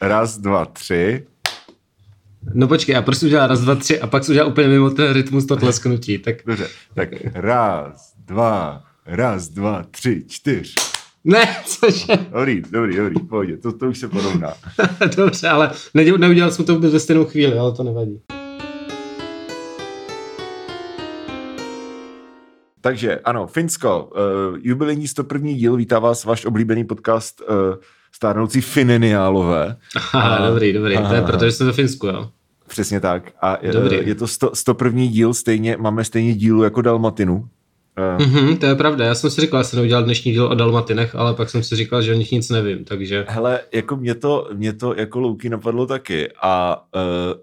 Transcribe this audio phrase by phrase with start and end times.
[0.00, 1.26] Raz, dva, tři.
[2.54, 5.12] No počkej, já prostě udělal raz, dva, tři a pak jsem udělal úplně mimo ten
[5.12, 6.18] rytmus to tlesknutí.
[6.18, 6.36] Tak...
[6.46, 10.74] Dobře, tak raz, dva, raz, dva, tři, čtyř.
[11.24, 12.12] Ne, cože?
[12.32, 14.54] Dobrý, dobrý, dobrý, pohodě, to, to už se porovná.
[15.16, 18.20] Dobře, ale ne, neudělal jsme to vůbec ve stejnou chvíli, ale to nevadí.
[22.80, 24.10] Takže ano, Finsko,
[24.50, 25.52] uh, jubilejní 101.
[25.52, 27.46] díl, vítá vás váš oblíbený podcast uh,
[28.12, 29.76] stárnoucí Fineniálové.
[29.96, 32.30] Aha, a, dobrý, dobrý, aha, to je protože jsme ve Finsku, jo.
[32.68, 33.32] Přesně tak.
[33.42, 34.08] A je, dobrý.
[34.08, 35.06] je to 100, 101.
[35.06, 37.34] díl, stejně, máme stejně dílu jako Dalmatinu.
[37.36, 40.54] Uh, mm-hmm, to je pravda, já jsem si říkal, že jsem neudělal dnešní díl o
[40.54, 43.24] Dalmatinech, ale pak jsem si říkal, že o nich nic nevím, takže...
[43.28, 47.40] Hele, jako mě to, mě to jako louky napadlo taky, a, uh,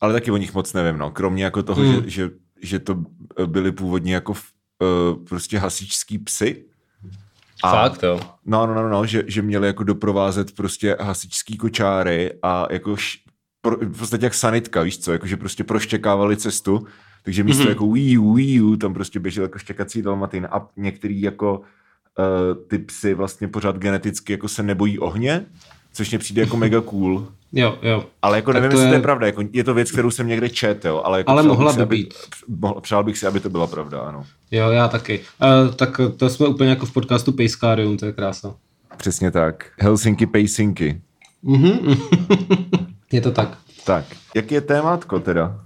[0.00, 1.92] ale taky o nich moc nevím, no, kromě jako toho, mm.
[1.92, 2.30] že, že,
[2.62, 2.96] že to
[3.46, 6.64] byly původně jako uh, prostě hasičský psy.
[7.62, 8.20] A, Fakt, jo.
[8.46, 13.18] No, no, no, no, že, že měli jako doprovázet prostě hasičský kočáry a jako š,
[13.60, 16.86] pro, v podstatě jak sanitka, víš co, jakože prostě proštěkávali cestu,
[17.22, 17.68] takže místo mm-hmm.
[17.68, 21.64] jako wiu, wiu, tam prostě běžel jako štěkací dalmatin a některý jako uh,
[22.68, 25.46] ty psy vlastně pořád geneticky jako se nebojí ohně,
[25.92, 27.32] což mě přijde jako mega cool.
[27.52, 28.04] Jo, jo.
[28.22, 30.84] Ale jako nevím, jestli to je pravda, jako je to věc, kterou jsem někde čet,
[30.84, 32.14] jo, ale, jako ale mohla by být.
[32.48, 34.24] Aby, přál bych si, aby to byla pravda, ano.
[34.50, 35.20] Jo, já taky.
[35.20, 38.54] Uh, tak to jsme úplně jako v podcastu Pejskárium, to je krása.
[38.96, 39.70] Přesně tak.
[39.78, 41.00] Helsinki, Pejsinky.
[41.44, 41.98] Mm-hmm.
[43.12, 43.58] je to tak.
[43.84, 44.04] Tak,
[44.36, 45.60] jaký je témátko teda?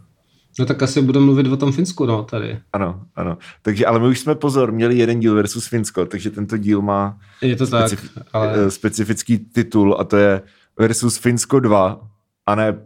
[0.59, 2.59] No tak asi budeme mluvit o tom Finsku, no, tady.
[2.73, 3.39] Ano, ano.
[3.63, 7.19] Takže, ale my už jsme pozor, měli jeden díl versus Finsko, takže tento díl má
[7.43, 8.53] je to specif- tak, ale...
[8.55, 10.43] Eh, specifický titul a to je
[10.83, 12.01] versus Finsko 2
[12.47, 12.81] a ne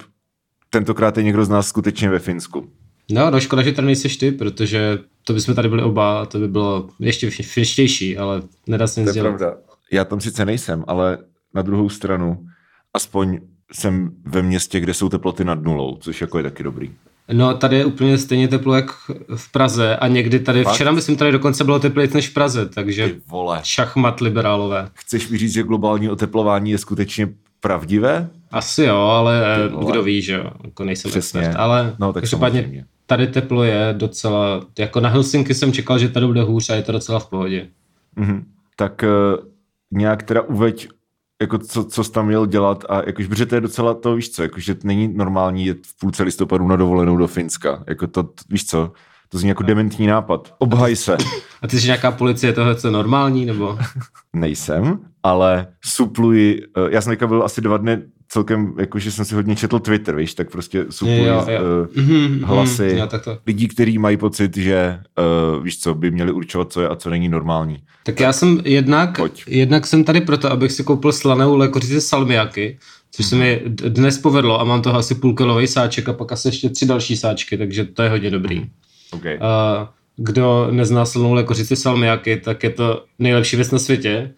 [0.70, 2.68] tentokrát je někdo z nás skutečně ve Finsku.
[3.10, 6.38] No, no škoda, že tady nejseš ty, protože to bychom tady byli oba a to
[6.38, 9.54] by bylo ještě finštější, ale nedá se nic To je pravda.
[9.92, 11.18] Já tam sice nejsem, ale
[11.54, 12.46] na druhou stranu
[12.94, 13.38] aspoň
[13.72, 16.90] jsem ve městě, kde jsou teploty nad nulou, což jako je taky dobrý.
[17.32, 18.90] No, tady je úplně stejně teplo jak
[19.36, 20.74] v Praze a někdy tady, Fakt?
[20.74, 23.60] včera myslím, tady dokonce bylo teplejc než v Praze, takže Ty vole.
[23.62, 24.90] šachmat liberálové.
[24.94, 27.28] Chceš mi říct, že globální oteplování je skutečně
[27.66, 28.30] pravdivé?
[28.50, 29.42] Asi jo, ale
[29.88, 31.40] kdo ví, že jo, jako nejsem Přesně.
[31.40, 36.08] expert, ale no, tak každopádně tady teplo je docela, jako na Helsinki jsem čekal, že
[36.08, 37.68] tady bude hůř a je to docela v pohodě.
[38.16, 38.42] Mm-hmm.
[38.76, 39.46] Tak uh,
[39.90, 40.88] nějak teda uveď
[41.40, 44.30] jako co, co jsi tam měl dělat a jakož, protože to je docela to, víš
[44.30, 48.66] co, jakože není normální jet v půlce listopadu na dovolenou do Finska, jako to, víš
[48.66, 48.92] co,
[49.28, 50.54] to zní jako dementní nápad.
[50.58, 51.16] Obhaj se.
[51.62, 53.78] A ty jsi nějaká policie toho, co normální, nebo?
[54.32, 57.98] Nejsem, ale supluji, eh, já jsem byl asi dva dny
[58.28, 61.60] celkem, jakože jsem si hodně četl Twitter, víš, tak prostě supluji jo, jo.
[61.60, 63.38] Uh, mm-hmm, hlasy jo, tak to.
[63.46, 64.98] lidí, kteří mají pocit, že
[65.56, 67.78] uh, víš co, by měli určovat, co je a co není normální.
[68.04, 72.78] Tak já jsem jednak, jednak jsem tady proto, abych si koupil slanou lekořice salmiaky,
[73.10, 76.68] což se mi dnes povedlo a mám toho asi půlkilový sáček a pak asi ještě
[76.68, 78.70] tři další sáčky, takže to je hodně dobrý.
[79.12, 79.36] Okay.
[79.36, 79.86] Uh,
[80.16, 84.34] kdo nezná silnou lekořici salmiaky, tak je to nejlepší věc na světě.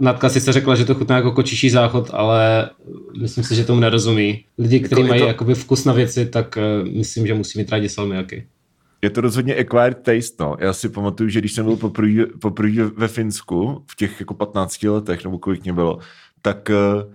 [0.00, 2.70] Natka si se řekla, že to chutná jako kočiší záchod, ale
[3.20, 4.44] myslím si, že tomu nerozumí.
[4.58, 5.26] Lidi, kteří mají to...
[5.26, 8.46] jakoby vkus na věci, tak uh, myslím, že musí mít rádi salmiaky.
[9.02, 10.56] Je to rozhodně acquired taste, no.
[10.60, 14.82] Já si pamatuju, že když jsem byl poprvé, poprvé ve Finsku, v těch jako 15
[14.82, 15.98] letech, nebo kolik mě bylo,
[16.42, 17.12] tak uh,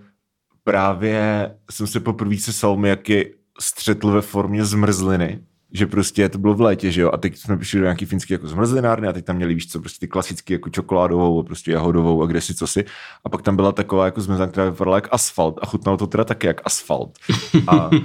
[0.64, 5.40] právě jsem se poprvé se salmiaky střetl ve formě zmrzliny
[5.72, 8.32] že prostě to bylo v létě, že jo, a teď jsme přišli do nějaký finský
[8.32, 11.72] jako zmrzlinárny a teď tam měli, víš co, prostě ty klasické jako čokoládovou a prostě
[11.72, 12.84] jahodovou a kde si co si.
[13.24, 16.24] A pak tam byla taková jako zmrzlina, která vypadala jak asfalt a chutnalo to teda
[16.24, 17.18] taky jak asfalt.
[17.66, 17.96] A uh,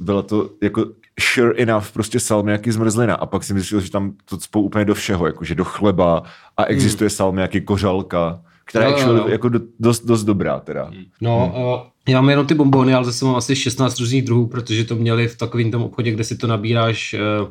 [0.00, 0.86] bylo to jako
[1.20, 4.94] sure enough prostě salmiaky zmrzlina a pak si myslel, že tam to spou úplně do
[4.94, 6.22] všeho, jakože do chleba
[6.56, 7.16] a existuje hmm.
[7.16, 9.28] salmiaky kořalka která je no, no, no.
[9.28, 9.50] jako
[9.80, 10.90] dost, dost dobrá teda.
[11.20, 11.64] No, hmm.
[11.64, 14.96] uh, já mám jenom ty bombony, ale zase mám asi 16 různých druhů, protože to
[14.96, 17.48] měli v takovém tom obchodě, kde si to nabíráš uh,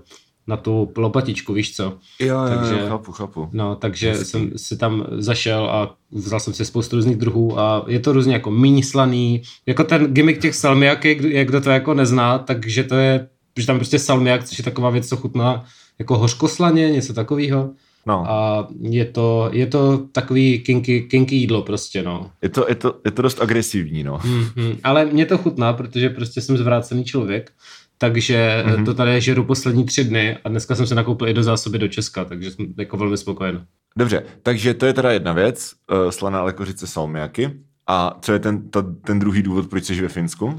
[0.47, 1.97] na tu lopatičku, víš co?
[2.19, 3.49] Jo, takže, jo, chápu, chápu.
[3.51, 4.25] No, takže Hezky.
[4.25, 8.33] jsem si tam zašel a vzal jsem si spoustu různých druhů a je to různě
[8.33, 12.95] jako míň slaný, jako ten gimmick těch salmiak, jak kdo to jako nezná, takže to
[12.95, 13.27] je,
[13.59, 15.65] že tam prostě salmiak, což je taková věc, co chutná
[15.99, 17.69] jako hořkoslaně, něco takového.
[18.05, 18.31] No.
[18.31, 22.31] A je to, je to takový kinky, kinky jídlo prostě, no.
[22.41, 24.17] Je to, je to, je to dost agresivní, no.
[24.17, 24.77] Mm-hmm.
[24.83, 27.51] Ale mě to chutná, protože prostě jsem zvrácený člověk,
[27.97, 28.85] takže mm-hmm.
[28.85, 31.87] to tady žeru poslední tři dny a dneska jsem se nakoupil i do zásoby do
[31.87, 33.65] Česka, takže jsem jako velmi spokojen.
[33.97, 37.51] Dobře, takže to je teda jedna věc, uh, slaná lekořice salmiaky.
[37.91, 40.45] A co je ten, ta, ten druhý důvod, proč jsi ve Finsku?
[40.45, 40.53] Uh,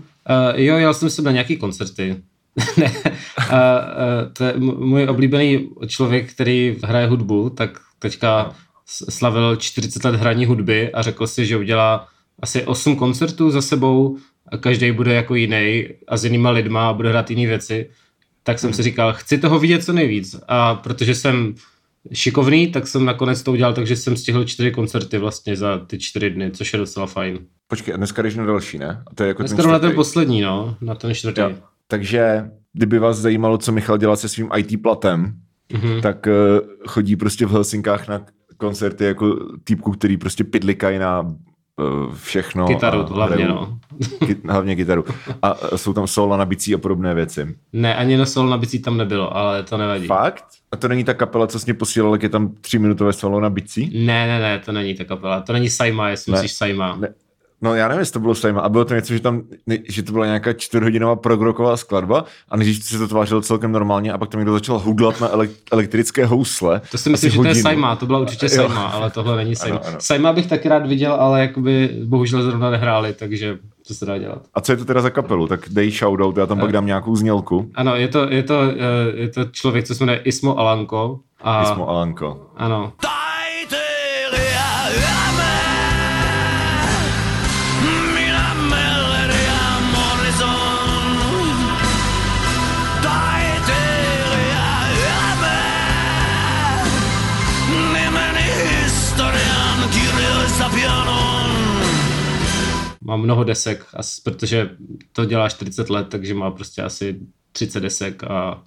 [0.55, 2.17] jo, jel jsem se na nějaký koncerty.
[2.77, 2.93] ne,
[3.37, 3.85] a, a,
[4.33, 8.55] to je můj oblíbený člověk, který hraje hudbu, tak teďka
[8.87, 12.09] slavil 40 let hraní hudby a řekl si, že udělá
[12.43, 14.17] asi 8 koncertů za sebou
[14.53, 17.91] a každý bude jako jiný a s jinýma lidma a bude hrát jiné věci,
[18.43, 20.37] tak jsem si říkal, chci toho vidět co nejvíc.
[20.49, 21.55] A protože jsem
[22.13, 26.31] šikovný, tak jsem nakonec to udělal, takže jsem stihl čtyři koncerty vlastně za ty čtyři
[26.31, 27.39] dny, což je docela fajn.
[27.69, 29.03] Počkej, a dneska jdeš na další, ne?
[29.07, 31.41] A to je jako dneska ten na ten poslední, no, na ten čtvrtý.
[31.41, 31.53] Jo.
[31.91, 35.33] Takže kdyby vás zajímalo, co Michal dělá se svým IT platem,
[35.73, 36.01] mm-hmm.
[36.01, 38.27] tak uh, chodí prostě v Helsinkách na
[38.57, 42.67] koncerty jako týpku, který prostě pidlikají na uh, všechno.
[42.67, 43.79] Kytaru, a hlavně, hrajou, no.
[44.27, 45.05] Ky, hlavně kytaru.
[45.43, 47.57] A jsou tam solo na bicí a podobné věci.
[47.73, 50.07] Ne, ani na solo na bicí tam nebylo, ale to nevadí.
[50.07, 50.45] Fakt?
[50.73, 53.51] A to není ta kapela, co jsi mě posílal, jak je tam tříminutové solo na
[53.51, 54.07] bicí?
[54.07, 55.41] Ne, ne, ne, to není ta kapela.
[55.41, 56.37] To není Saima, jestli ne.
[56.37, 56.97] myslíš Saima.
[56.97, 57.09] Ne,
[57.63, 58.61] No já nevím, jestli to bylo stejné.
[58.61, 59.43] A bylo to něco, že tam,
[59.89, 64.19] že to byla nějaká čtvrthodinová progroková skladba a než se to tvářilo celkem normálně a
[64.19, 65.31] pak tam někdo začal hudlat na
[65.73, 66.81] elektrické housle.
[66.91, 67.55] To si myslím, že hodinu.
[67.55, 69.77] to je Saima, to byla určitě Saima, ale tohle není Saima.
[69.77, 69.97] Ano, ano.
[70.01, 74.43] Saima bych taky rád viděl, ale jakoby bohužel zrovna nehráli, takže co se dá dělat.
[74.55, 75.47] A co je to teda za kapelu?
[75.47, 77.71] Tak dej shoutout, já tam pak dám nějakou znělku.
[77.75, 81.19] Ano, je to, je to, eh, je to člověk, co se jmenuje Ismo Alanko.
[81.43, 81.63] A...
[81.63, 82.47] Ismo Alanko.
[82.57, 82.93] Ano.
[103.11, 103.87] Má mnoho desek,
[104.25, 104.71] protože
[105.13, 107.21] to dělá 40 let, takže má prostě asi
[107.53, 108.63] 30 desek a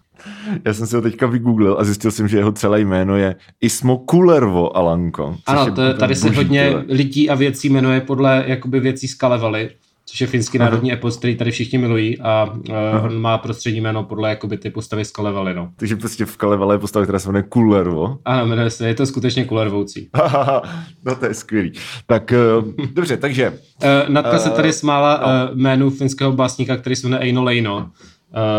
[0.65, 3.97] já jsem si ho teďka vygooglil a zjistil jsem, že jeho celé jméno je Ismo
[3.97, 5.37] Kulervo Alanko.
[5.45, 9.69] Ano, to, tady se hodně lidí a věcí jmenuje podle jakoby věcí z Kalevaly
[10.05, 10.69] což je finský Aha.
[10.69, 14.69] národní epos, který tady všichni milují a uh, on má prostřední jméno podle jakoby ty
[14.69, 15.69] postavy z Kalevaly, no.
[15.75, 18.17] Takže prostě v Kalevale je postava, která se jmenuje Kullervo.
[18.25, 20.09] Ano, jmenuje se, je to skutečně Kullervoucí.
[21.05, 21.71] no to je skvělý.
[22.05, 23.50] Tak uh, dobře, takže...
[23.50, 25.51] Uh, Natka uh, se tady smála no.
[25.51, 27.91] uh, jménu finského básníka, který se jmenuje Eino Leino.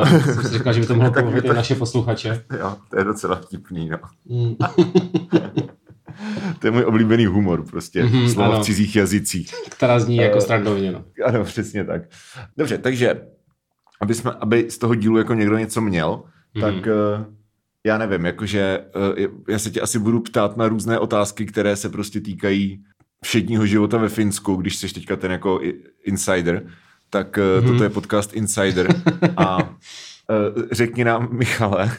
[0.02, 1.52] Uh, jsem si říkal, že by to mohlo pomoct to...
[1.52, 2.44] naše posluchače.
[2.58, 3.98] Jo, to je docela vtipný, no.
[6.58, 8.04] To je můj oblíbený humor, prostě.
[8.04, 8.62] Mm-hmm, Slova ano.
[8.62, 9.54] v cizích jazycích.
[9.70, 11.04] Která zní jako strandovně, no.
[11.24, 12.02] Ano, přesně tak.
[12.56, 13.20] Dobře, takže,
[14.00, 16.22] aby, jsme, aby z toho dílu jako někdo něco měl,
[16.56, 16.60] mm-hmm.
[16.60, 17.24] tak uh,
[17.86, 18.84] já nevím, jakože
[19.18, 22.84] uh, já se tě asi budu ptát na různé otázky, které se prostě týkají
[23.24, 25.60] všedního života ve Finsku, když jsi teďka ten jako
[26.04, 26.66] insider,
[27.10, 27.66] tak mm-hmm.
[27.66, 28.88] toto je podcast Insider.
[29.36, 29.74] A
[30.72, 31.92] řekni nám, Michale,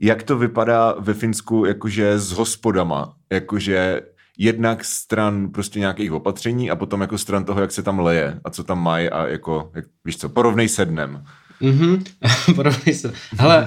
[0.00, 4.00] jak to vypadá ve Finsku jakože s hospodama, jakože
[4.38, 8.50] jednak stran prostě nějakých opatření a potom jako stran toho, jak se tam leje a
[8.50, 11.24] co tam mají a jako, jak, víš co, porovnej se dnem.
[11.60, 12.04] Mhm,
[12.54, 13.12] porovnej se.
[13.38, 13.66] Hele,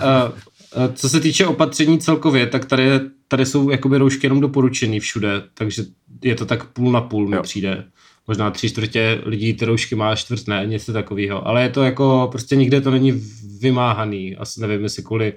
[0.77, 2.89] uh, co se týče opatření celkově, tak tady,
[3.27, 5.83] tady jsou jakoby roušky jenom doporučený všude, takže
[6.23, 7.85] je to tak půl na půl mi přijde.
[8.27, 11.47] Možná tři čtvrtě lidí ty roušky má, čtvrt ne, něco takového.
[11.47, 13.23] Ale je to jako, prostě nikde to není
[13.59, 14.35] vymáhaný.
[14.35, 15.33] Asi nevím, jestli kvůli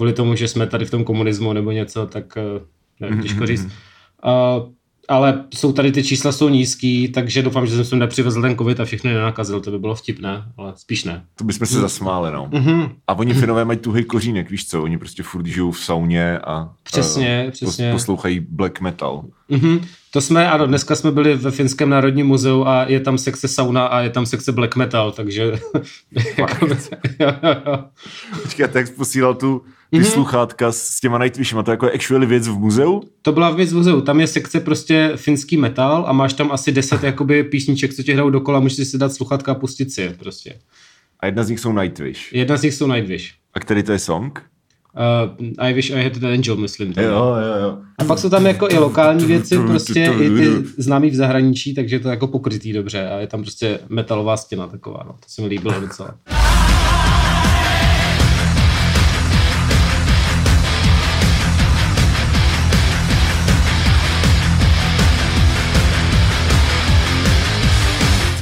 [0.00, 2.60] kvůli tomu, že jsme tady v tom komunismu nebo něco, tak eh,
[3.00, 3.64] nevím, těžko říct.
[3.64, 4.72] Uh,
[5.08, 8.80] ale jsou tady ty čísla jsou nízký, takže doufám, že jsem sem nepřivezl ten covid
[8.80, 11.24] a všechny nenakazil, to by bylo vtipné, ale spíš ne.
[11.34, 12.46] To bychom se zasmáli, no.
[12.46, 12.90] Mm-hmm.
[13.06, 16.70] A oni Finové mají tuhý kořínek, víš co, oni prostě furt žijou v sauně a
[16.82, 17.92] přesně, uh, přesně.
[17.92, 19.24] poslouchají black metal.
[19.50, 19.84] Mm-hmm.
[20.10, 23.86] To jsme, ano, dneska jsme byli ve Finském národním muzeu a je tam sekce sauna
[23.86, 25.52] a je tam sekce black metal, takže...
[28.42, 30.12] Počkej, tak posílal tu ty mm-hmm.
[30.12, 33.02] sluchátka s těma Nightwishema, to je jako actually věc v muzeu?
[33.22, 36.72] To byla věc v muzeu, tam je sekce prostě finský metal a máš tam asi
[36.72, 40.14] deset jakoby písniček, co ti hrajou dokola, můžeš si dát sluchátka a pustit si je
[40.18, 40.54] prostě.
[41.20, 42.32] A jedna z nich jsou Nightwish.
[42.32, 43.32] Jedna z nich jsou Nightwish.
[43.54, 44.42] A který to je song?
[44.94, 46.94] Uh, I wish I had an angel, myslím.
[46.96, 47.78] Jo, jo, jo.
[47.98, 51.96] A pak jsou tam jako i lokální věci, prostě i ty známý v zahraničí, takže
[51.96, 55.12] je to jako pokrytý dobře a je tam prostě metalová stěna taková, no.
[55.12, 56.14] To se mi líbilo docela.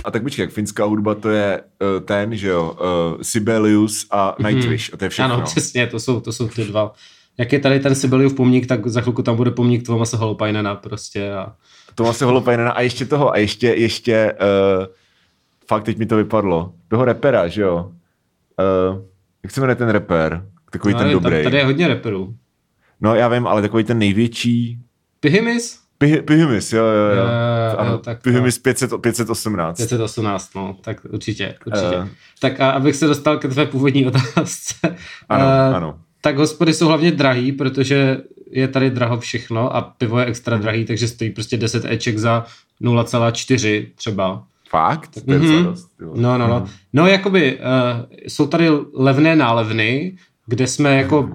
[0.08, 4.36] A tak počkej, jak finská hudba to je uh, ten, že jo, uh, Sibelius a
[4.38, 4.48] mhm.
[4.48, 4.94] Nightwish, mm-hmm.
[4.94, 5.34] a to je všechno.
[5.34, 6.92] Ano, přesně, to jsou, to jsou ty dva.
[7.38, 11.32] Jak je tady ten Sibelius pomník, tak za chvilku tam bude pomník Tomase Holopainena prostě.
[11.32, 11.52] A...
[11.94, 14.86] Tomase Holopainena a ještě toho, a ještě, ještě, uh,
[15.66, 17.92] fakt teď mi to vypadlo, toho repera, že jo.
[18.90, 19.00] Uh,
[19.42, 20.46] jak se jmenuje ten reper?
[20.70, 21.44] Takový no, ten dobrý.
[21.44, 22.34] Tady je hodně reperů.
[23.00, 24.78] No já vím, ale takový ten největší.
[25.20, 25.87] Pihimis?
[25.98, 27.24] Pyhimis, jo, jo, jo.
[27.24, 29.76] Uh, ano, tak Pyhimis 500, 518.
[29.78, 31.96] 518, no, tak určitě, určitě.
[31.96, 32.08] Uh.
[32.40, 34.74] Tak a abych se dostal ke tvé původní otázce.
[35.28, 35.98] Ano, uh, ano.
[36.20, 38.18] Tak hospody jsou hlavně drahý, protože
[38.50, 40.62] je tady draho všechno a pivo je extra Mhm.
[40.62, 42.44] drahý, takže stojí prostě 10 eček za
[42.80, 44.42] 0,4 třeba.
[44.70, 45.08] Fakt?
[45.24, 45.48] To je Mhm.
[45.48, 45.64] mm-hmm.
[45.64, 46.12] dost, jo.
[46.16, 46.60] No, no, no.
[46.60, 46.68] Mhm.
[46.92, 47.62] No, jakoby, uh,
[48.28, 50.16] jsou tady levné nálevny,
[50.48, 51.30] kde jsme jako,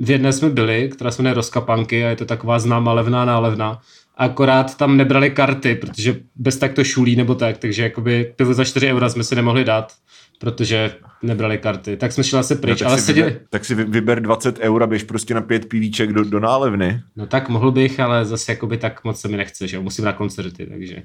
[0.00, 3.80] v jedné jsme byli, která se jmenuje Rozkapanky a je to taková známá levná nálevna.
[4.16, 8.64] Akorát tam nebrali karty, protože bez tak to šulí nebo tak, takže jakoby pivo za
[8.64, 9.92] 4 eura jsme si nemohli dát,
[10.38, 11.96] protože nebrali karty.
[11.96, 13.30] Tak jsme šli asi No, pryč, tak, ale si seděli...
[13.30, 16.40] vyber, tak si vy- vyber 20 eur a běž prostě na pět pivíček do, do
[16.40, 17.00] nálevny.
[17.16, 20.04] No tak mohl bych, ale zase jakoby tak moc se mi nechce, že jo, musím
[20.04, 21.02] na koncerty, takže.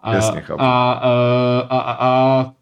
[0.00, 0.60] A, Jasně, chápu.
[0.62, 1.10] a, a,
[1.70, 2.52] a, a, a,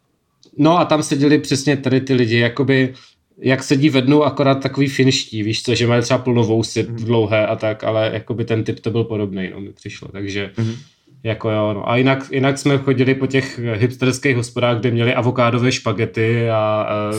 [0.57, 2.93] no a tam seděli přesně tady ty lidi, jakoby
[3.37, 6.95] jak sedí ve dnu, akorát takový finští, víš co, že mají třeba plno vousy Mhm.
[6.95, 10.73] dlouhé a tak, ale jakoby ten typ to byl podobný, no mi přišlo, takže Mhm.
[11.23, 11.89] jako jo, no.
[11.89, 17.11] A jinak, jinak jsme chodili po těch hipsterských hospodách, kde měli avokádové špagety a, a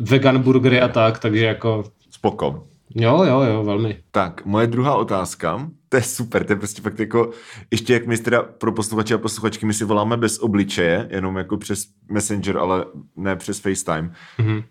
[0.00, 2.64] vegan burgery a tak, takže jako Spoko.
[2.94, 3.96] jo, jo, jo, velmi.
[4.10, 7.30] Tak, moje druhá otázka, to je super, to je prostě fakt jako,
[7.70, 11.56] ještě jak my teda pro posluchače a posluchačky, my si voláme bez obličeje, jenom jako
[11.56, 12.84] přes Messenger, ale
[13.16, 14.12] ne přes FaceTime.
[14.38, 14.62] Mhm.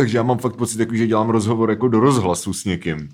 [0.00, 3.08] Takže já mám fakt pocit, jako, že dělám rozhovor jako do rozhlasu s někým,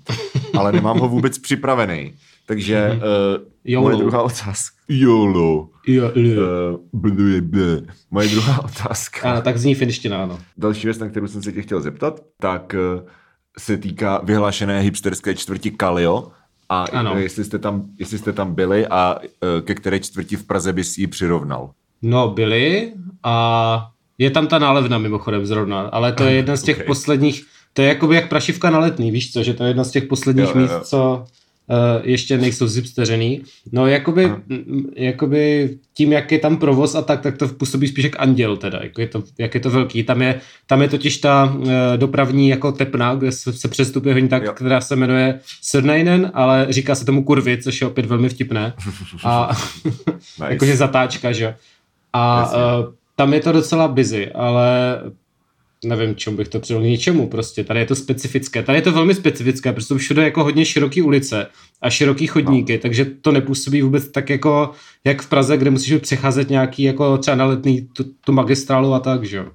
[0.57, 2.13] ale nemám ho vůbec připravený.
[2.45, 3.83] Takže uh, YOLO.
[3.83, 4.75] moje druhá otázka.
[4.87, 5.69] YOLO.
[5.87, 6.41] Jo, jo.
[6.93, 7.81] Uh, blé, blé.
[8.11, 9.31] Moje druhá otázka.
[9.31, 10.39] Ano, tak zní finština, ano.
[10.57, 13.03] Další věc, na kterou jsem se tě chtěl zeptat, tak eh,
[13.59, 16.27] se týká vyhlášené hipsterské čtvrti Kalio.
[16.69, 17.17] A Ano.
[17.19, 20.97] jestli, jste tam, jestli jste tam byli a eh, ke které čtvrti v Praze bys
[20.97, 21.71] ji přirovnal.
[22.01, 26.77] No, byli a je tam ta nálevna mimochodem zrovna, ale to je jedna z těch
[26.79, 26.85] Ok.
[26.85, 29.91] posledních, to je jakoby jak prašivka na letný, víš co, že to je jedna z
[29.91, 30.79] těch posledních Jo, jo, míst, jo.
[30.83, 31.25] co
[31.67, 33.41] uh, ještě nejsou zipsteřený.
[33.71, 34.41] No, jakoby, Aha.
[34.95, 38.79] jakoby tím, jak je tam provoz a tak, tak to působí spíš jak anděl teda,
[38.83, 40.03] jako je to, jak je to velký.
[40.03, 44.29] Tam je, tam je totiž ta uh, dopravní jako tepna, kde se, se přestupuje hodně
[44.29, 44.53] tak, Jo.
[44.53, 48.73] která se jmenuje Sörneinen, ale říká se tomu kurvy, což je opět velmi vtipné.
[49.23, 50.13] A Nice.
[50.53, 51.53] jakože zatáčka, že jo.
[52.13, 52.57] A Jasně.
[52.57, 55.01] uh, tam je to docela busy, ale
[55.85, 57.63] nevím, čemu bych to přidal, ničemu prostě.
[57.63, 58.63] Tady je to specifické.
[58.63, 61.47] Tady je to velmi specifické, protože jsou všude jako hodně široké ulice
[61.81, 62.79] a široký chodníky, no.
[62.79, 64.71] takže to nepůsobí vůbec tak jako,
[65.03, 68.99] jak v Praze, kde musíš přecházet nějaký jako třeba na letný tu, tu magistrálu a
[68.99, 69.45] tak, že jo.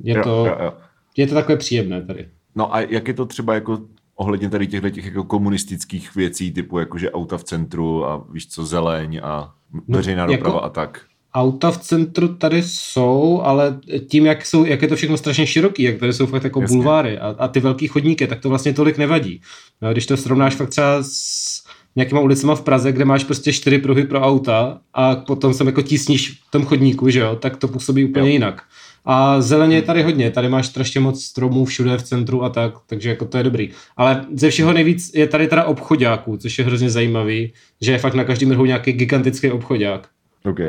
[0.00, 0.72] Je, Jo, to, jo, jo.
[1.16, 2.28] je to takové příjemné tady.
[2.54, 3.78] No a jak je to třeba jako
[4.16, 8.64] ohledně tady těchto těch jako komunistických věcí, typu jakože auta v centru a víš co,
[8.66, 9.52] zeleň a
[9.88, 11.00] No, veřejná jako- doprava a tak.
[11.36, 13.78] Auta v centru tady jsou, ale
[14.08, 16.76] tím, jak, jsou, jak je to všechno strašně široký, jak tady jsou fakt jako Jasně.
[16.76, 19.40] bulváry a, a ty velký chodníky, tak to vlastně tolik nevadí.
[19.82, 21.62] No, když to srovnáš fakt třeba s
[21.96, 25.82] nějakýma ulicema v Praze, kde máš prostě čtyři pruhy pro auta a potom se jako
[25.82, 28.32] tísníš v tom chodníku, že jo, tak to působí úplně Jo.
[28.32, 28.62] jinak.
[29.04, 32.74] A zeleně je tady hodně, tady máš strašně moc stromů všude v centru a tak,
[32.86, 33.70] takže jako to je dobrý.
[33.96, 38.14] Ale ze všeho nejvíc je tady teda obchodáků, což je hrozně zajímavý, že je fakt
[38.14, 40.08] na každém rohu nějaký gigantický obchodák.
[40.44, 40.60] OK.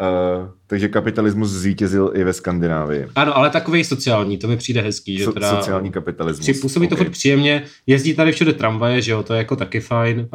[0.00, 3.06] Uh, takže kapitalismus zvítězil i ve Skandinávii.
[3.14, 5.18] Ano, ale takový sociální, to mi přijde hezký.
[5.18, 6.40] Že So, teda sociální kapitalismus.
[6.50, 6.98] Při, působí to OK.
[6.98, 10.18] furt příjemně, jezdí tady všude tramvaje, že jo, to je jako taky fajn.
[10.18, 10.26] Uh,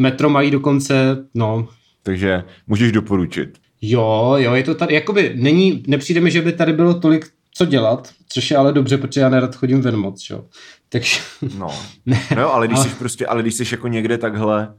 [0.00, 1.68] metro mají dokonce, no,
[2.02, 3.58] Takže můžeš doporučit.
[3.80, 7.64] jo, jo, je to tady, jakoby není, nepřijde mi, že by tady bylo tolik co
[7.66, 10.44] dělat, což je ale dobře, protože já nerad chodím ven moc, jo.
[10.88, 11.20] Takže,
[11.58, 11.68] No.
[12.06, 14.74] ne, No jo, ale když Ale- jsi prostě, ale když jsi jako někde takhle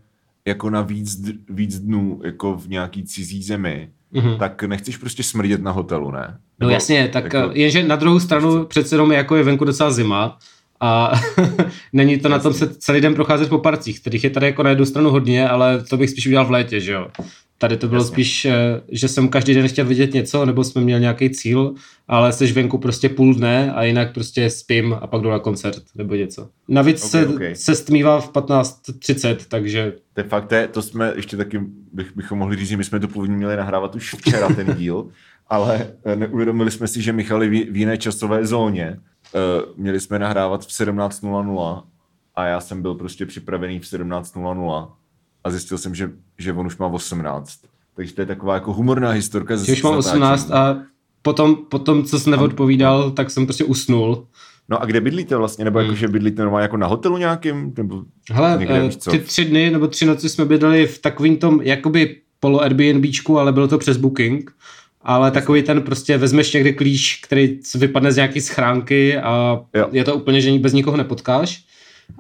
[0.48, 4.38] jako na víc, víc dnů, jako v nějaký cizí zemi, Mhm.
[4.38, 6.28] tak nechceš prostě smrdět na hotelu, ne?
[6.30, 9.66] No Nebo jasně, tak jako, jako, jenže na druhou stranu přece jenom jako je venku
[9.66, 10.38] docela zima
[10.80, 11.12] a
[11.94, 12.68] není to na tom Jasně.
[12.68, 15.84] se celý den procházet po parcích, kterých je tady jako na jednu stranu hodně, ale
[15.84, 17.08] to bych spíš udělal v létě, že jo.
[17.62, 18.14] Tady to bylo Jasně.
[18.14, 21.74] spíš, eh, že jsem každý den chtěl vidět něco, nebo jsme měl nějaký cíl,
[22.08, 25.84] ale jsi venku prostě půl dne a jinak prostě spím a pak jdu na koncert
[25.96, 26.50] nebo něco.
[26.68, 27.42] Navíc Ok, se, ok.
[27.54, 31.60] se stmívá v 15.30, takže To je fakt, to, je, to jsme ještě taky,
[31.94, 35.10] bych, bychom mohli říct, že my jsme to původně měli nahrávat už včera ten díl,
[35.48, 39.00] ale eh, neuvědomili jsme si, že Michal je v, v jiné časové zóně.
[39.36, 41.84] Uh, měli jsme nahrávat v 17.00
[42.36, 44.92] a já jsem byl prostě připravený v 17.00
[45.44, 47.60] a zjistil jsem, že, že on už má 18.
[47.96, 49.56] Takže to je taková jako humorná historka.
[49.56, 50.24] že už mám zatáčení.
[50.24, 50.78] 18 a
[51.22, 54.28] potom, potom co jsi neodpovídal, tak jsem prostě usnul.
[54.70, 55.66] No a kde bydlíte vlastně?
[55.66, 57.74] Nebo jako, že bydlíte normálně jako na hotelu nějakým?
[57.78, 59.12] Nebo Hele, někde, co?
[59.12, 63.52] ty tři dny nebo tři noci jsme bydleli v takovým tom jakoby polo Airbnbčku, ale
[63.52, 64.52] bylo to přes Booking.
[65.02, 69.88] Ale takový ten prostě vezmeš někde klíč, který vypadne z nějaký schránky a Jo.
[69.92, 71.64] je to úplně, že bez nikoho nepotkáš.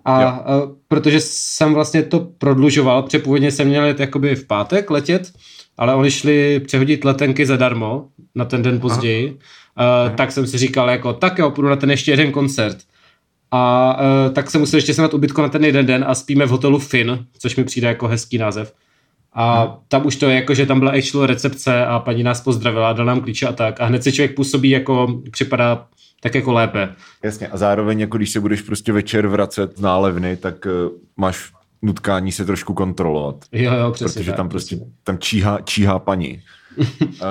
[0.05, 0.27] A, Jo.
[0.27, 0.43] a
[0.87, 5.31] protože jsem vlastně to prodlužoval, protože původně jsem měl jet jakoby v pátek letět,
[5.77, 10.89] ale oni šli přehodit letenky zadarmo na ten den později, uh, tak jsem si říkal
[10.89, 12.77] jako, tak jo, půjdu na ten ještě jeden koncert.
[13.51, 16.49] A uh, tak se musel ještě sehnat ubytko na ten jeden den a spíme v
[16.49, 18.73] hotelu Finn, což mi přijde jako hezký název.
[19.33, 19.73] A hmm.
[19.87, 23.13] tam už to je jako, že tam byla actual recepce a paní nás pozdravila, dala
[23.13, 23.81] nám klíče a tak.
[23.81, 25.85] A hned se člověk působí jako, připadá
[26.21, 26.95] tak jako lépe.
[27.23, 31.51] Jasně, a zároveň jako když se budeš prostě večer vracet z nálevny, tak uh, máš
[31.81, 33.35] nutkání se trošku kontrolovat.
[33.51, 36.43] Jo, jo, přesně Protože tak, tam prostě, tam číhá, číhá paní.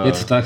[0.05, 0.45] Je to tak.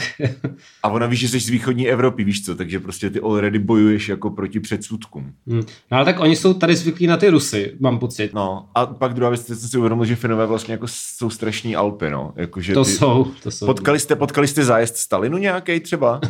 [0.82, 4.08] A ona ví, že jsi z východní Evropy, víš co, takže prostě ty already bojuješ
[4.08, 5.32] jako proti předsudkům.
[5.46, 5.62] Hmm.
[5.90, 8.34] No ale tak oni jsou tady zvyklí na ty Rusy, mám pocit.
[8.34, 12.10] No a pak druhá věc, jsem si uvědomil, že Finové vlastně jako jsou strašní Alpy,
[12.10, 12.32] no.
[12.36, 12.90] Jako, že To ty...
[12.90, 13.66] jsou, to jsou.
[13.66, 16.20] Potkali jste, potkali jste zájezd Stalinu nějaký třeba?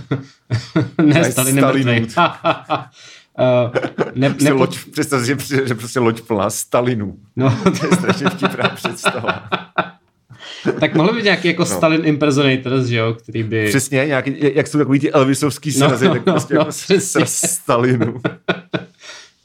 [1.02, 2.06] ne, Zájezd Stalin nemrtvej.
[3.38, 3.70] Uh,
[4.14, 4.58] ne, Prostě nepo...
[4.60, 5.36] loď, představ že,
[5.66, 7.18] že prostě loď plná Stalinů.
[7.36, 9.48] no, To je strašně vtipná představa.
[10.80, 11.66] tak mohlo být nějaký jako No.
[11.66, 13.68] Stalin impersonators, že jo, který by...
[13.68, 17.00] Přesně, nějaký, jak jsou takový ty Elvisovský No, srazy, tak no, prostě no, jako přesně.
[17.00, 18.14] sraz Stalinu.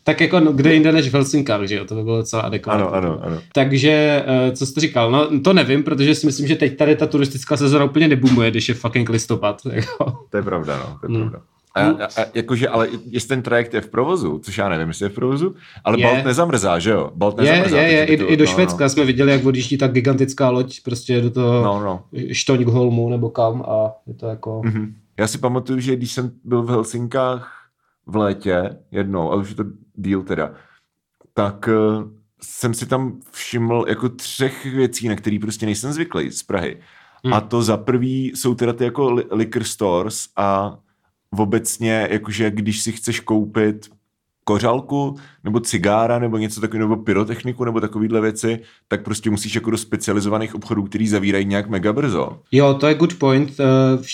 [0.04, 2.82] Tak jako no, kde jinde než v Helsinkách, že jo, to by bylo docela adekvátní.
[2.84, 3.38] Ano, ano, ano.
[3.54, 7.06] Takže, eh, co jsi říkal, no to nevím, protože si myslím, že teď tady ta
[7.08, 9.62] turistická sezóna úplně nebumuje, když je fucking listopad.
[9.72, 10.18] Jako.
[10.30, 11.30] To je pravda, no, to je Hmm.
[11.30, 11.46] pravda.
[11.78, 15.06] A, a, a, jakože, ale jestli ten trajekt je v provozu, což já nevím, jestli
[15.06, 16.06] je v provozu, ale Je.
[16.06, 17.12] Balt nezamrzá, že jo?
[17.16, 17.78] Balt Je, nezamrzá.
[17.78, 20.50] je, je, by i, to- i do no, Švédska jsme viděli, jak odjíždí ta gigantická
[20.50, 22.04] loď prostě do toho No, no.
[22.32, 24.62] Štoňgholmu nebo kam a je to jako...
[24.66, 24.96] Mhm.
[25.20, 27.54] Já si pamatuju, že když jsem byl v Helsinkách
[28.06, 29.64] v létě jednou, ale už je to
[29.96, 30.52] díl teda,
[31.34, 32.04] tak uh,
[32.42, 36.78] jsem si tam všiml jako třech věcí, na které prostě nejsem zvyklý z Prahy.
[37.24, 37.34] Hmm.
[37.34, 40.78] A to za prvý jsou teda ty jako li- liquor stores a
[41.32, 43.90] obecně jakože když si chceš koupit
[44.44, 49.72] kořalku, nebo cigára, nebo něco takového, nebo pyrotechniku, nebo takovýhle věci, tak prostě musíš jako
[49.72, 52.40] do specializovaných obchodů, který zavírají nějak mega brzo.
[52.52, 53.50] Jo, to je good point.
[53.60, 53.64] eh,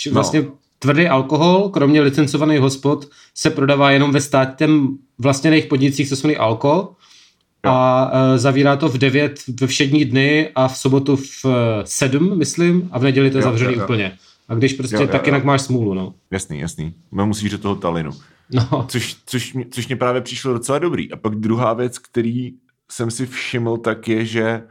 [0.07, 0.13] No.
[0.13, 0.45] vlastně
[0.79, 6.37] tvrdý alkohol, kromě licencovaných hospod, se prodává jenom ve státním vlastněných podnicích, co jsou jmenují
[6.37, 6.95] Alko.
[7.65, 11.51] A uh, zavírá to v 9 ve všední dny a v sobotu v uh,
[11.83, 13.85] 7, myslím, a v neděli to je Jo, zavřený jo, jo.
[13.85, 14.17] úplně.
[14.47, 15.25] A když prostě Jo, jo, tak jo.
[15.27, 16.13] jinak máš smůlu, no.
[16.31, 16.93] Jasný, jasný.
[17.11, 18.11] No, musíš do toho Talinu.
[18.49, 21.11] No, Což, což, mě, což mě právě přišlo docela dobrý.
[21.11, 22.51] A pak druhá věc, který
[22.91, 24.63] jsem si všiml, tak je, že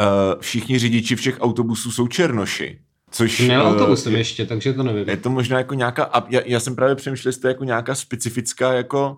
[0.00, 2.78] uh, všichni řidiči všech autobusů jsou černoši.
[3.10, 5.08] Což měl eh, autobusem je, ještě, takže to nevím.
[5.08, 7.64] je to možná jako nějaká, a já, já jsem právě přemýšlel, jestli to je jako
[7.64, 9.16] nějaká specifická jako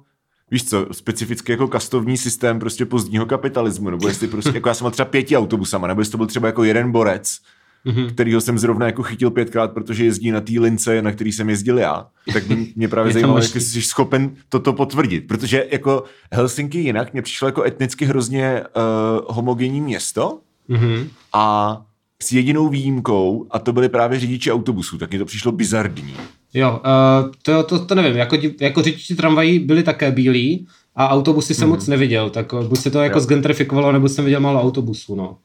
[0.50, 4.84] Víš co, specifický jako kastovní systém prostě pozdního kapitalismu, nebo jestli prostě, jako já jsem
[4.84, 7.38] měl třeba pěti autobusama, nebo jestli to byl třeba jako jeden borec,
[7.84, 8.08] Mhm.
[8.10, 11.78] kterýho jsem zrovna jako chytil pětkrát, protože jezdí na té lince, na který jsem jezdil
[11.78, 17.12] já, tak by mě právě zajímalo, jak jsi schopen toto potvrdit, protože jako Helsinki jinak
[17.12, 21.08] mě přišlo jako etnicky hrozně uh, homogenní město Mhm.
[21.32, 21.76] a
[22.22, 26.14] s jedinou výjimkou, a to byly právě řidiči autobusů, tak mi to přišlo bizardní.
[26.54, 26.80] Jo,
[27.24, 30.66] uh, to, to, to nevím, jako, jako řidiči tramvají byli také bílí
[30.96, 33.18] a autobusy jsem moc neviděl, tak eh, buď se to jako.
[33.18, 33.20] Jo.
[33.22, 35.36] zgentrifikovalo, nebo jsem viděl málo autobusů, no.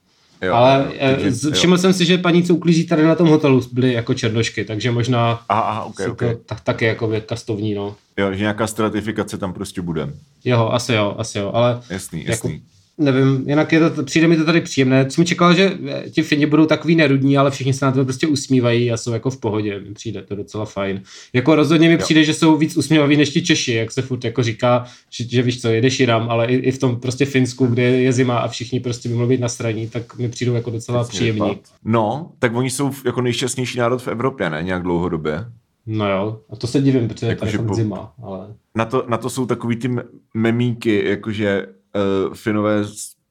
[0.42, 1.52] Jo, Ale jo, eh, takže- z- jo.
[1.52, 4.92] všiml jsem si, že paní, co uklízí tady na tom hotelu, byly jako černošky, takže
[4.92, 6.36] možná Aha, aha, okay, okay.
[6.36, 7.96] to tak, taky jako kastovní, no.
[8.18, 10.10] Jo, že nějaká stratifikace tam prostě bude.
[10.46, 12.62] Jo, asi jo, asi jo, ale Jasný, Jako- jasný.
[13.00, 15.10] Nevím, jinak je to, přijde mi to tady příjemné.
[15.12, 18.28] Jsem čekal, že eh, ti Fini budou takový nerudní, ale všichni se na to prostě
[18.28, 21.02] usmívají a jsou jako v pohodě, mi přijde to docela fajn.
[21.34, 22.00] Jako rozhodně mi Jo.
[22.00, 25.42] přijde, že jsou víc usmívaví než ti Češi, jak se furt jako říká, že, že
[25.42, 28.48] víš co, jedeš jinam, ale i, i, v tom prostě Finsku, kde je zima a
[28.48, 31.40] všichni prostě by mohli být na straní, tak mi přijdou jako docela Jasně, příjemní.
[31.40, 31.62] fakt.
[31.86, 34.64] No, tak oni jsou jako nejšťastnější národ v Evropě, ne?
[34.64, 35.46] Nějak dlouhodobě.
[35.92, 38.48] No jo, a to se divím, protože je Jako, že fakt po- zima, ale...
[38.76, 39.90] Na to, na to jsou takový ty
[40.34, 42.84] memíky, jakože uh, Finové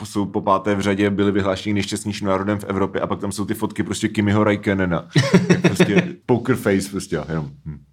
[0.05, 3.45] jsou po páté v řadě, byli vyhlášeni nejšťastnějším národem v Evropě a pak tam jsou
[3.45, 5.09] ty fotky prostě Kimiho Raikkonena.
[5.49, 7.51] Jak prostě poker face prostě, jenom.
[7.67, 7.85] Hm.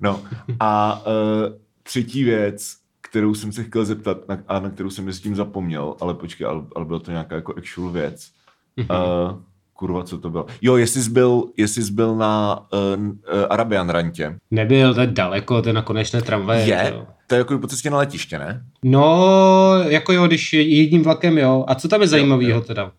[0.00, 0.22] No
[0.60, 5.20] a uh, třetí věc, kterou jsem se chtěl zeptat na, a na kterou jsem mezi
[5.20, 8.30] tím zapomněl, ale počkej, ale, ale byla to nějaká jako actual věc.
[8.78, 8.86] Uh,
[9.80, 10.46] kurva, co to bylo?
[10.62, 13.14] Jo, jestli jsi byl, jestli jsi byl na uh, uh,
[13.50, 14.36] Arabian rantě.
[14.50, 16.66] Nebyl, to je daleko, to je na konečné tramvaje.
[16.66, 16.92] Je?
[16.94, 17.06] jo.
[17.26, 18.62] To je jako po cestě na letiště, ne?
[18.84, 21.64] No, jako jo, když je jedním vlakem, jo.
[21.68, 22.92] A co tam je zajímavého teda?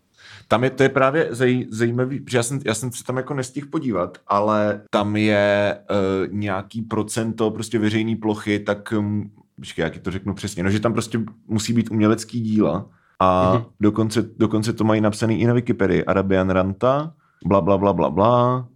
[0.47, 3.33] Tam je, to je právě zaj, zajímavý, protože já jsem, já jsem se tam jako
[3.33, 9.99] nestihl podívat, ale tam je uh, nějaký procento prostě veřejné plochy, tak, um, počkej, jak
[9.99, 12.89] to řeknu přesně, no, že tam prostě musí být umělecký díla
[13.21, 13.63] a Mhm.
[13.79, 17.13] dokonce, dokonce to mají napsaný i na Wikipedii, Arabian Ranta,
[17.45, 18.67] bla, bla, bla, bla, bla.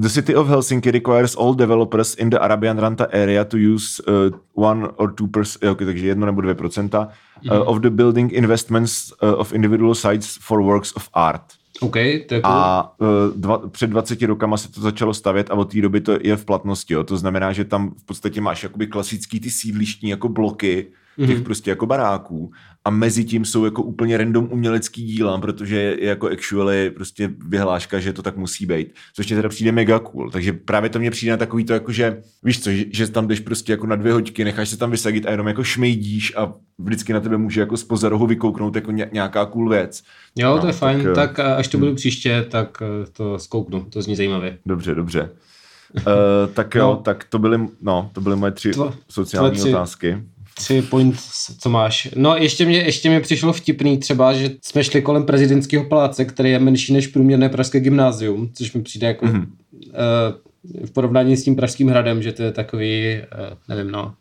[0.00, 4.30] The city of Helsinki requires all developers in the Arabian Ranta area to use uh,
[4.54, 7.08] one or two percent, okay, takže jedno nebo dvě procenta
[7.50, 11.42] uh, of the building investments uh, of individual sites for works of art.
[11.80, 11.94] OK,
[12.28, 12.52] to je cool.
[12.52, 16.18] A uh, dva, před 20 rokama se to začalo stavět a od té doby to
[16.22, 16.94] je v platnosti.
[16.94, 17.04] Jo.
[17.04, 21.44] To znamená, že tam v podstatě máš jakoby klasický ty sídlištní jako bloky, těch mm-hmm.
[21.44, 22.52] prostě jako baráků
[22.84, 28.00] a mezi tím jsou jako úplně random umělecký díla, protože je jako actually prostě vyhláška,
[28.00, 31.10] že to tak musí být, což mě teda přijde mega cool, takže právě to mě
[31.10, 33.96] přijde na takový to jako, že víš co, že, že tam jdeš prostě jako na
[33.96, 37.60] dvě hoďky, necháš se tam vysadit a jenom jako šmejdíš a vždycky na tebe může
[37.60, 40.02] jako spoza rohu vykouknout jako nějaká cool věc.
[40.36, 41.96] Jo, no, to je fajn, tak, tak až to budu hmm.
[41.96, 44.58] příště, tak eh, to zkouknu, to zní zajímavě.
[44.66, 45.30] Dobře, dobře.
[45.96, 46.04] Uh,
[46.54, 46.96] tak jo, no.
[46.96, 50.18] tak to byly, no, to byly moje tři Tvo, sociální tři, otázky.
[50.60, 52.08] Tři points, co máš.
[52.16, 56.50] No, ještě mě, ještě mě přišlo vtipný třeba, že jsme šli kolem prezidentského paláce, který
[56.50, 59.46] je menší než průměrné pražské gymnázium, což mi přijde jako mm-hmm.
[59.46, 64.14] uh, v porovnání s tím pražským hradem, že to je takový, uh, nevím, no,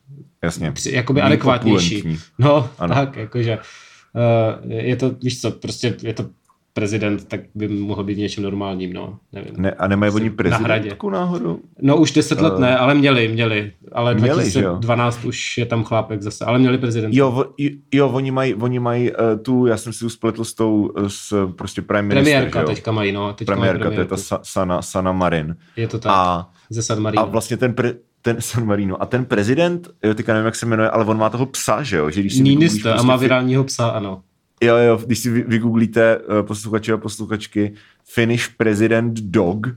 [0.44, 0.72] Jasně.
[0.72, 2.18] Při, jakoby adekvátnější.
[2.40, 2.96] No, ano.
[2.96, 6.30] tak, jakože uh, je to, víš co, prostě je to
[6.74, 9.54] prezident, tak by mohl být něčím normálním, no, nevím.
[9.58, 11.60] Ne, a nemají oni prezidentku na náhodou?
[11.82, 13.72] No už deset let uh, ne, ale měli, měli.
[13.92, 17.14] Ale měli, 2012 už je tam chlápek zase, ale měli prezident.
[17.14, 17.46] Jo,
[17.94, 21.48] jo, oni mají, oni mají uh, tu, já jsem si už spletl s tou, s
[21.58, 23.34] prostě prime minister, Premiérka teďka mají, no.
[23.34, 25.56] Teďka premiérka, mají to je ta Sa, Sana, Sana Marin.
[25.76, 27.22] Je to tak, a, ze San Marino.
[27.22, 29.02] A vlastně ten, pre, ten San Marino.
[29.02, 31.98] A ten prezident, jo, teďka nevím, jak se jmenuje, ale on má toho psa, že
[31.98, 32.10] jo?
[32.10, 34.22] Že když si Nínista, prostě a má virálního psa, ano.
[34.62, 37.74] Jo, jo, když si vygooglíte uh, posluchači a posluchačky
[38.06, 39.68] Finnish President Dog,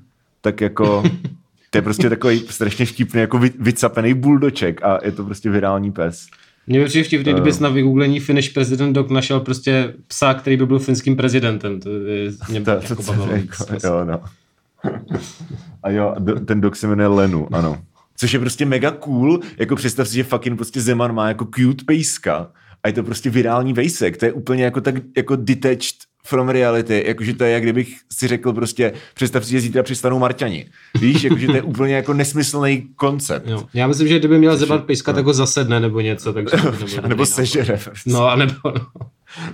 [0.40, 1.02] tak jako
[1.70, 5.92] to je prostě takový strašně vtipný, jako vy, vycapený buldoček a je to prostě virální
[5.92, 6.26] pes.
[6.66, 10.66] Mě by přijde vtipný, kdybys na vygooglení Finnish President Dog našel prostě psa, který by
[10.66, 11.80] byl finským prezidentem.
[11.80, 13.28] To je, mě to, jako to, bavilo.
[13.32, 14.20] Jako, jo, no.
[15.82, 16.14] A jo,
[16.44, 17.82] ten dog se jmenuje Lenu, ano.
[18.16, 21.84] Což je prostě mega cool, jako představ si, že fucking prostě Zeman má jako cute
[21.84, 22.50] pejska
[22.84, 27.04] a je to prostě virální vejsek, to je úplně jako tak jako detached from reality,
[27.06, 30.66] jakože to je, jak kdybych si řekl prostě, představ si, že zítra přistanou Marťani.
[31.00, 33.48] Víš, jakože to je úplně jako nesmyslný koncept.
[33.48, 33.64] Jo.
[33.74, 35.16] Já myslím, že kdyby měl zebat pejska, no.
[35.16, 36.32] tak ho zasedne nebo něco.
[36.32, 37.78] Takže nebo nebo sežere.
[38.06, 38.86] No, a nebo no.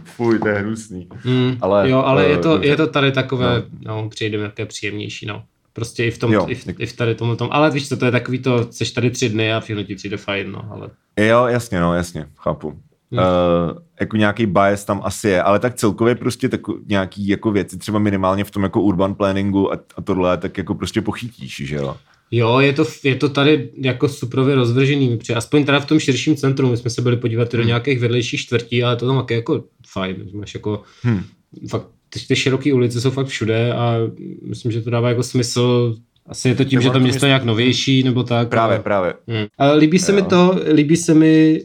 [0.05, 1.09] Fuj, to je hnusný.
[1.25, 4.67] Mm, ale, jo, ale uh, je, to, je to tady takové, no, no přejdeme jaké
[4.67, 5.45] příjemnější, no.
[5.73, 6.47] Prostě i v, tom, jo.
[6.49, 7.49] i, v, i v tady tomhle tom.
[7.53, 10.17] Ale víš co, to je takový to, jsi tady tři dny a všechno ti přijde
[10.17, 10.91] fajn, no, ale...
[11.17, 12.79] Jo, jasně, no, jasně, chápu.
[13.11, 13.21] Hmm.
[13.21, 17.79] Uh, jako nějaký bias tam asi je, ale tak celkově prostě tak nějaký jako věci,
[17.79, 21.77] třeba minimálně v tom jako urban planningu a, a tohle, tak jako prostě pochytíš, že
[21.77, 21.97] jo?
[22.31, 26.37] Jo, je to, je to tady jako suprově rozvržený, protože aspoň teda v tom širším
[26.37, 27.63] centru, my jsme se byli podívat hmm.
[27.63, 31.23] do nějakých vedlejších čtvrtí, ale to tam je jako fajn, máš jako hmm.
[31.69, 33.95] fakt ty, ty široké ulice jsou fakt všude a
[34.43, 35.97] myslím, že to dává jako smysl
[36.29, 38.49] asi je to tím, že to město je nějak novější, nebo tak.
[38.49, 38.83] Právě, ale...
[38.83, 39.15] právě.
[39.29, 39.47] Hmm.
[39.59, 40.17] Ale líbí se jo.
[40.17, 41.61] mi to, líbí se mi,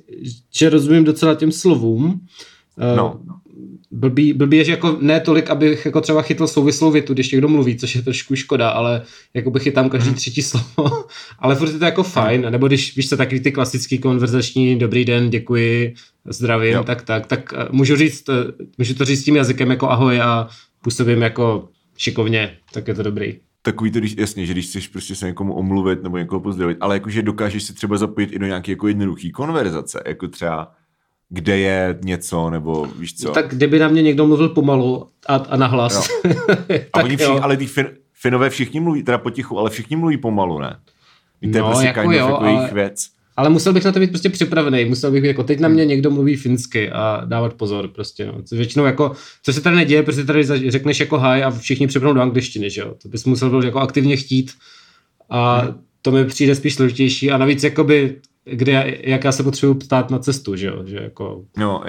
[0.54, 2.26] že rozumím docela těm slovům.
[2.78, 3.20] No.
[3.92, 7.48] Blbý, blbý je, že jako ne tolik, abych jako třeba chytl souvislou větu, když někdo
[7.48, 9.02] mluví, což je trošku škoda, ale
[9.34, 10.18] jako bych chytám každý hmm.
[10.18, 11.06] třetí slovo,
[11.40, 12.52] ale furt je to jako fajn, hmm.
[12.52, 15.94] nebo když víš co, taky ty klasický konverzační dobrý den, děkuji,
[16.30, 16.84] zdravím, jo.
[16.84, 18.34] tak tak, tak eh, můžu říct, eh,
[18.78, 20.48] můžu to říct tím jazykem jako ahoj a
[20.84, 25.16] působím jako šikovně, tak je to dobrý takový to, když, jasně, že když chceš prostě
[25.16, 28.72] se někomu omluvit nebo někoho pozdravit, ale jakože dokážeš se třeba zapojit i do nějaké
[28.72, 30.72] jako jednoduché konverzace, jako třeba
[31.30, 33.32] kde je něco, nebo víš co.
[33.32, 36.10] Tak kdyby na mě někdo mluvil pomalu a, a nahlas.
[36.94, 40.60] a oni všichni, ale ty fin, Finové všichni mluví, teda potichu, ale všichni mluví pomalu,
[40.60, 40.80] ne?
[41.42, 42.52] Víte, no, prostě jako, jo, jako ale...
[42.52, 43.10] jejich věc.
[43.36, 46.12] Ale musel bych na to být prostě připravený, musel bych jako teď na mě někdo
[46.12, 48.42] mluví finsky a dávat pozor prostě, no.
[48.52, 49.12] Většinou jako,
[49.44, 52.82] co se tady neděje, prostě tady řekneš jako hi a všichni přepnou do angličtiny, že
[52.82, 52.96] jo.
[53.02, 54.52] To bys musel byl jako aktivně chtít
[55.30, 55.74] a hmm.
[56.02, 60.20] to mi přijde spíš složitější a navíc jakoby kde, jak já se potřebuji ptát na
[60.20, 60.84] cestu, že jo?
[60.86, 61.44] Že jako...
[61.58, 61.84] No,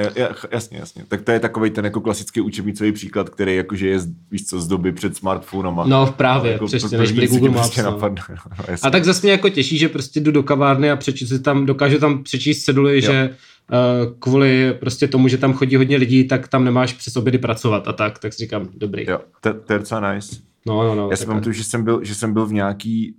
[0.51, 1.05] jasně, jasně.
[1.09, 3.99] Tak to je takový ten jako klasický učebnicový příklad, který jakože je,
[4.31, 5.87] víc co, z doby před smartphonama.
[5.87, 7.61] No, právě, jako přesně, než by Google Maps.
[7.61, 7.91] Prostě no.
[7.91, 8.23] Napadne,
[8.59, 11.41] no, a tak zase mě jako těší, že prostě jdu do kavárny a přečíst si
[11.41, 13.01] tam, dokážu tam přečíst ceduly, jo.
[13.01, 13.31] že
[13.73, 17.89] uh, kvůli prostě tomu, že tam chodí hodně lidí, tak tam nemáš přes obědy pracovat
[17.89, 19.05] a tak, tak si říkám, dobrý.
[19.09, 20.37] Jo, to, to je docela nice.
[20.67, 21.09] No, no, no.
[21.11, 23.15] Já si pamatuju, že jsem byl, že jsem byl v nějaký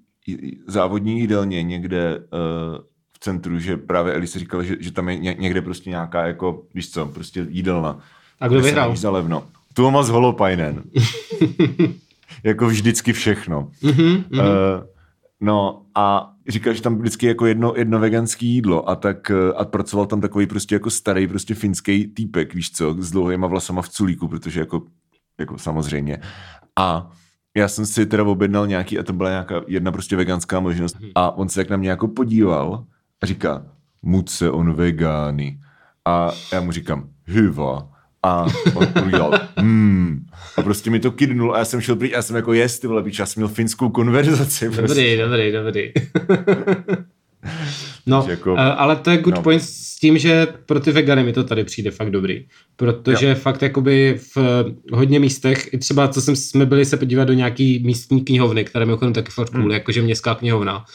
[0.67, 2.19] závodní jídelně někde
[3.15, 6.91] uh, centru, že právě Elise říkala, že, že tam je někde prostě nějaká jako, víš
[6.91, 7.99] co, prostě jídelna.
[8.39, 8.95] A kdo vyhrál?
[8.95, 9.43] Za levno.
[9.73, 10.83] Tuomas Holopajnen.
[12.43, 13.69] jako vždycky všechno.
[13.83, 14.39] Mm-hmm, mm-hmm.
[14.39, 14.83] Uh,
[15.41, 19.65] no a říkal, že tam vždycky jako jedno, jedno veganské jídlo a tak eh, a
[19.65, 23.89] pracoval tam takový prostě jako starý prostě finský týpek, víš co, s dlouhýma vlasama v
[23.89, 24.81] culíku, protože jako,
[25.39, 26.17] jako samozřejmě.
[26.75, 27.11] A
[27.57, 31.09] já jsem si teda objednal nějaký, a to byla nějaká jedna prostě veganská možnost mhm.
[31.15, 32.85] a on se jak na mě jako podíval
[33.25, 33.65] a říká,
[34.01, 35.59] muce on vegány.
[36.05, 37.89] A já mu říkám, hyva.
[38.23, 40.25] A on udělal, hmm.
[40.57, 42.87] A prostě mi to kydnul a já jsem šel pryč a jsem jako jest, ty
[42.87, 44.69] vole, já jsem měl finskou konverzaci.
[44.69, 44.87] Prostě.
[44.87, 45.91] Dobrý, dobrý, dobrý.
[48.07, 49.41] No, jako, ale to je good no.
[49.41, 52.45] point s tím, že pro ty vegany mi to tady přijde fakt dobrý.
[52.75, 53.35] Protože jo.
[53.35, 57.79] fakt jakoby v hodně místech, i třeba co jsem, jsme byli se podívat do nějaký
[57.85, 59.71] místní knihovny, které mimochodem taky fakt cool, hmm.
[59.71, 60.85] jakože městská knihovna.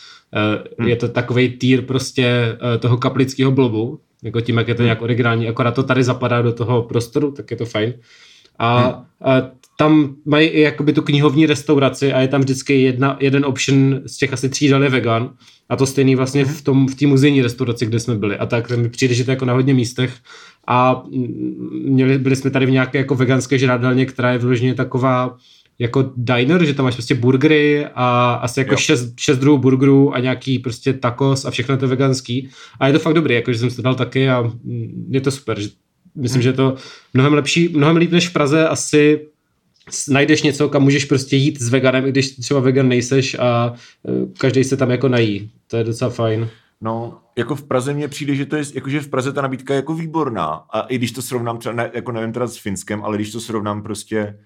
[0.78, 0.88] Hmm.
[0.88, 4.86] Je to takový týr prostě toho kaplického blobu, jako tím, jak je to hmm.
[4.86, 7.94] nějak originální, akorát to tady zapadá do toho prostoru, tak je to fajn.
[8.58, 8.94] A, hmm.
[9.22, 14.00] a tam mají i jakoby tu knihovní restauraci a je tam vždycky jedna, jeden option
[14.06, 15.30] z těch asi tří dal je vegan
[15.68, 16.54] a to stejný vlastně hmm.
[16.54, 19.30] v tom v té muzejní restauraci, kde jsme byli a tak mi přijde, že to
[19.30, 20.14] je jako na hodně místech
[20.66, 21.02] a
[21.84, 25.36] měli, byli jsme tady v nějaké jako veganské žrádelně, která je vyloženě taková
[25.78, 30.20] jako diner, že tam máš prostě burgery a asi jako šest, šest druhů burgerů a
[30.20, 32.48] nějaký prostě tacos a všechno to veganský.
[32.80, 34.52] A je to fakt dobrý, jakože jsem to dal taky a
[35.10, 35.60] je to super.
[35.60, 35.68] Že
[36.14, 36.42] myslím, hmm.
[36.42, 36.74] že je to
[37.14, 39.20] mnohem lepší, mnohem líp než v Praze asi
[40.08, 43.74] najdeš něco, kam můžeš prostě jít s veganem, i když třeba vegan nejseš a
[44.08, 45.50] e, každý se tam jako nají.
[45.66, 46.48] To je docela fajn.
[46.80, 49.74] No, jako v Praze mně přijde, že to je, jako že v Praze ta nabídka
[49.74, 50.46] je jako výborná.
[50.46, 53.40] A i když to srovnám třeba, ne, jako nevím teda s Finskem, ale když to
[53.40, 54.38] srovnám prostě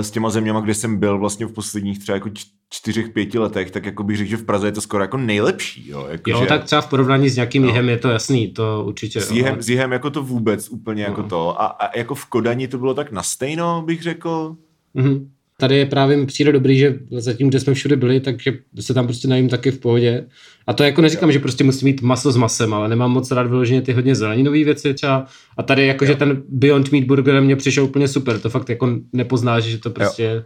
[0.00, 2.30] s těma zeměma, kde jsem byl vlastně v posledních třeba jako
[2.70, 5.88] čtyřech, pěti letech, tak jako bych řekl, že v Praze je to skoro jako nejlepší.
[5.88, 7.68] Jo, jako jo že, tak třeba v porovnání s nějakým no.
[7.68, 9.20] jihem je to jasný, to určitě.
[9.20, 11.24] S jihem, s jihem jako to vůbec úplně jako no.
[11.24, 11.62] jako to.
[11.62, 14.56] A, a, jako v Kodani to bylo tak na stejno, bych řekl.
[14.94, 15.26] Mm-hmm
[15.62, 19.06] tady je právě mi přijde dobrý, že zatím, kde jsme všude byli, takže se tam
[19.06, 20.26] prostě najím taky v pohodě.
[20.66, 23.46] A to jako neříkám, že prostě musí mít maso s masem, ale nemám moc rád
[23.46, 25.26] vyloženě ty hodně zeleninové věci třeba.
[25.56, 28.98] A tady jako, že ten Beyond Meat Burger mě přišel úplně super, to fakt jako
[29.12, 30.22] nepoznáš, že to prostě...
[30.22, 30.42] Jo.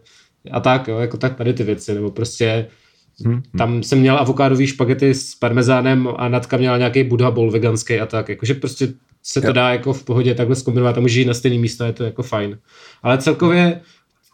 [0.50, 2.66] A tak, jo, jako tak tady ty věci, nebo prostě
[3.24, 8.00] Hmm, Tam jsem měl avokádový špagety s parmezánem a Natka měla nějaký Buddha bowl veganský
[8.00, 8.28] a tak.
[8.28, 8.88] Jakože prostě
[9.22, 11.92] se to dá jako v pohodě takhle zkombinovat a může jít na stejný místo, je
[11.92, 12.58] to jako fajn.
[13.02, 13.80] Ale celkově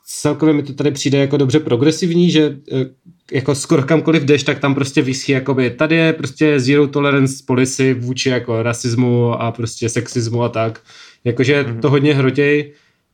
[0.06, 2.86] celkově mi to tady přijde jako dobře progresivní, že eh,
[3.32, 7.94] jako skoro kamkoliv jdeš, tak tam prostě vysí jakoby, tady je prostě zero tolerance policy
[7.94, 10.80] vůči jako rasismu a prostě sexismu a tak.
[11.24, 11.80] Jakože mm-hmm.
[11.80, 12.72] to hodně hrotěj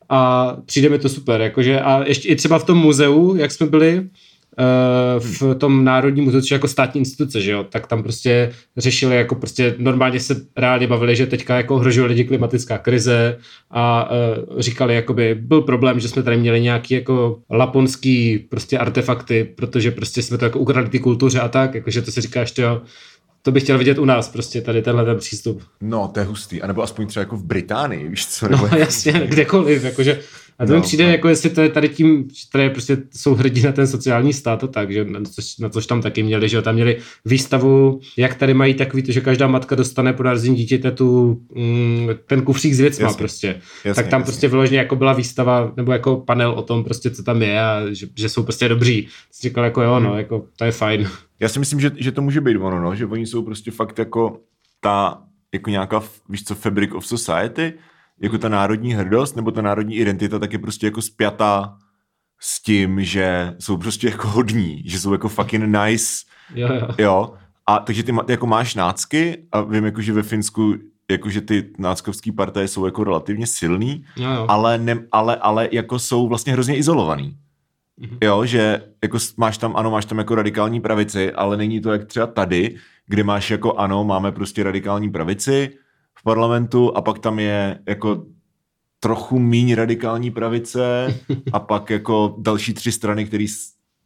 [0.09, 3.65] a přijde mi to super, jakože a ještě i třeba v tom muzeu, jak jsme
[3.67, 4.07] byli,
[5.19, 9.75] v tom Národním muzeu, jako státní instituce, že jo, tak tam prostě řešili, jako prostě
[9.77, 13.37] normálně se reálně bavili, že teďka jako ohrožuje lidi klimatická krize
[13.71, 19.43] a uh, říkali, jakoby byl problém, že jsme tady měli nějaký jako laponský prostě artefakty,
[19.55, 22.81] protože prostě jsme to jako ukradli ty kultuře a tak, jakože to si říkáš, jo,
[23.41, 25.63] to bych chtěl vidět u nás, prostě tady tenhle ten přístup.
[25.81, 26.61] No, to je hustý.
[26.61, 28.47] A nebo aspoň třeba jako v Británii, víš co?
[28.47, 28.67] Nebo...
[28.71, 30.19] No jasně, kdekoliv, jakože
[30.59, 31.11] a to no, mi přijde, no.
[31.11, 34.63] jako jestli to je tady tím, že tady prostě jsou hrdí na ten sociální stát
[34.63, 38.35] a tak, že na což, na což tam taky měli, že tam měli výstavu, jak
[38.35, 42.73] tady mají takový to, že každá matka dostane po narození dítěte tu, mm, ten kufřík
[42.73, 43.61] s věcma jasně, prostě.
[43.85, 44.31] Jasně, tak tam jasně.
[44.31, 47.81] prostě vyloženě jako byla výstava, nebo jako panel o tom prostě, co tam je a
[47.91, 49.07] že, že jsou prostě dobří.
[49.31, 50.07] Jsi říkal jako jo, no, hmm.
[50.07, 51.09] no, jako to je fajn.
[51.39, 53.99] Já si myslím, že, že to může být ono, no, že oni jsou prostě fakt
[53.99, 54.39] jako
[54.79, 55.21] ta,
[55.53, 57.73] jako nějaká, víš co, fabric of society,
[58.21, 61.77] jako ta národní hrdost nebo ta národní identita tak je prostě jako spjatá
[62.39, 66.25] s tím, že jsou prostě jako hodní, že jsou jako fucking nice.
[66.55, 66.87] Jo, jo.
[66.97, 67.33] jo.
[67.67, 70.75] A takže ty, ty jako máš nácky a vím jako, že ve Finsku
[71.11, 74.45] jakože ty náckovský partaje jsou jako relativně silný, jo, jo.
[74.49, 77.37] Ale, ne, ale, ale jako jsou vlastně hrozně izolovaný.
[78.01, 78.17] Mm-hmm.
[78.23, 82.05] Jo, že jako máš tam, ano, máš tam jako radikální pravici, ale není to jak
[82.05, 82.75] třeba tady,
[83.07, 85.69] kde máš jako ano, máme prostě radikální pravici,
[86.19, 88.25] v parlamentu a pak tam je jako
[88.99, 91.15] trochu míň radikální pravice
[91.53, 93.45] a pak jako další tři strany, které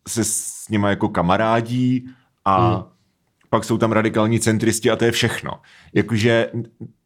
[0.07, 2.09] se s nima jako kamarádí
[2.45, 2.83] a hmm.
[3.49, 5.51] pak jsou tam radikální centristi a to je všechno.
[5.93, 6.49] Jakože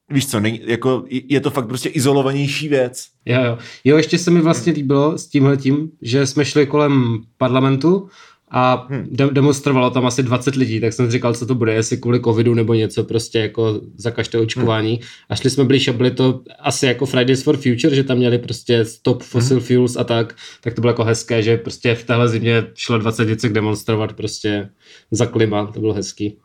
[0.10, 3.08] víš co, nej, jako je to fakt prostě izolovanější věc.
[3.26, 3.58] Jo, jo.
[3.84, 8.10] Jo, ještě se mi vlastně líbilo s tímhletím, že jsme šli kolem parlamentu
[8.52, 9.08] a hmm.
[9.12, 12.54] de- demonstrovalo tam asi 20 lidí, tak jsem říkal, co to bude, jestli kvůli covidu
[12.54, 14.94] nebo něco, prostě jako zakažte očkování.
[14.94, 15.04] Hmm.
[15.30, 18.38] A šli jsme blíž a byli to asi jako Fridays for Future, že tam měli
[18.38, 19.66] prostě stop fossil hmm.
[19.66, 23.26] fuels a tak, tak to bylo jako hezké, že prostě v téhle zimě šlo 20
[23.26, 24.70] děcek demonstrovat prostě
[25.12, 26.38] za klima, to bylo hezký.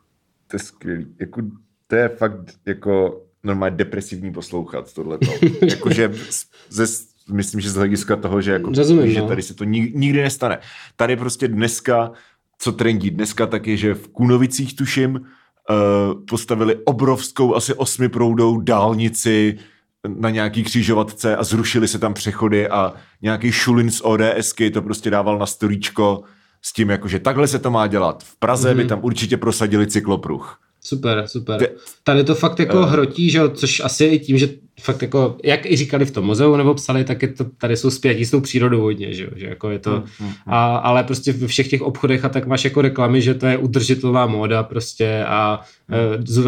[0.47, 1.41] To je skvělý, jako,
[1.87, 5.31] to je fakt jako normálně depresivní poslouchat tohleto.
[5.69, 6.13] Jakože
[6.69, 6.87] ze
[7.31, 9.27] myslím, že z hlediska toho, že, jako, Rozumím, že no.
[9.27, 10.59] tady se to nikdy nestane.
[10.95, 12.11] Tady prostě dneska,
[12.59, 19.57] co trendí dneska, tak je, že v Kunovicích tuším, uh, postavili obrovskou asi osmiproudou dálnici
[20.07, 25.09] na nějaký křižovatce a zrušili se tam přechody a nějaký šulin z ODSky to prostě
[25.09, 26.23] dával na storíčko
[26.61, 28.23] s tím, jako, že takhle se to má dělat.
[28.23, 28.77] V Praze mm-hmm.
[28.77, 30.59] by tam určitě prosadili cyklopruh.
[30.85, 31.67] Super, super.
[32.03, 34.49] Tady to fakt jako uh, hrotí, že což asi i tím, že
[34.81, 37.89] fakt jako, jak i říkali v tom muzeu nebo psali, tak je to, tady jsou
[37.91, 41.33] zpětí s tou přírodou hodně, že, že jako je to, mm, mm, a, ale prostě
[41.33, 45.23] ve všech těch obchodech a tak máš jako reklamy, že to je udržitelná móda prostě
[45.27, 45.61] a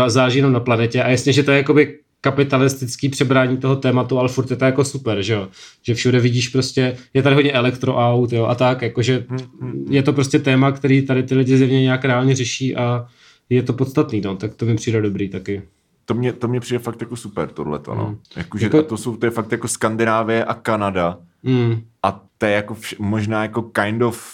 [0.06, 4.20] e, záží jenom na planetě a jasně, že to je jakoby kapitalistický přebrání toho tématu,
[4.20, 5.48] ale furt je to jako super, že jo?
[5.84, 9.26] Že všude vidíš prostě, je tady hodně elektroaut, jo, a tak, jakože
[9.90, 13.06] je to prostě téma, který tady ty lidi zjevně nějak reálně řeší a
[13.50, 15.62] je to podstatný, no, tak to mi přijde dobrý taky.
[16.06, 18.08] To mě, to mě přijde fakt jako super, tohleto, no.
[18.08, 18.18] Mm.
[18.36, 18.84] Jako, že jako...
[18.84, 21.82] to, jsou, to je fakt jako Skandinávie a Kanada mm.
[22.04, 24.34] a to je jako vš- možná jako kind of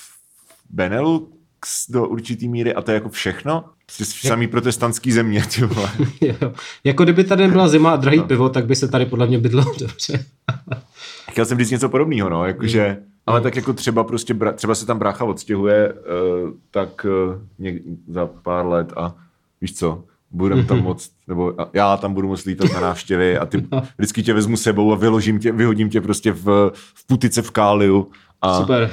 [0.69, 3.65] Benelux do určitý míry a to je jako všechno.
[3.85, 4.51] Prostě samý Jak...
[4.51, 5.91] protestantský země, ty vole.
[6.21, 6.53] jo.
[6.83, 8.23] Jako kdyby tady byla zima a drahý no.
[8.23, 10.25] pivo, tak by se tady podle mě bydlo dobře.
[11.31, 14.85] Chtěl jsem říct něco podobného, no, jakože mm ale tak jako třeba prostě, třeba se
[14.85, 19.15] tam brácha odstěhuje, uh, tak uh, něk, za pár let a
[19.61, 23.67] víš co, budem tam moc, nebo já tam budu moc lítat na návštěvy a ty
[23.97, 28.11] vždycky tě vezmu sebou a vyložím tě, vyhodím tě prostě v, v putice v káliu.
[28.41, 28.91] A Super.